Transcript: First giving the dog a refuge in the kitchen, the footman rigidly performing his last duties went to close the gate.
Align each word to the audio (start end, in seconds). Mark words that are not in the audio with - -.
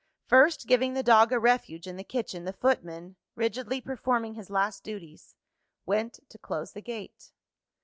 First 0.25 0.65
giving 0.65 0.95
the 0.95 1.03
dog 1.03 1.31
a 1.31 1.37
refuge 1.37 1.85
in 1.85 1.95
the 1.95 2.03
kitchen, 2.03 2.43
the 2.45 2.53
footman 2.53 3.17
rigidly 3.35 3.79
performing 3.79 4.33
his 4.33 4.49
last 4.49 4.83
duties 4.83 5.35
went 5.85 6.21
to 6.29 6.39
close 6.39 6.71
the 6.71 6.81
gate. 6.81 7.31